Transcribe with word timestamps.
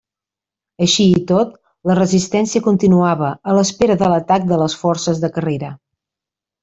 Així 0.85 1.03
i 1.17 1.19
tot, 1.31 1.51
la 1.91 1.97
resistència 1.99 2.63
continuava, 2.69 3.29
a 3.51 3.55
l'espera 3.59 3.99
de 4.01 4.09
l'atac 4.15 4.49
de 4.53 4.59
les 4.63 4.79
forces 4.85 5.21
de 5.27 5.33
Carrera. 5.37 5.71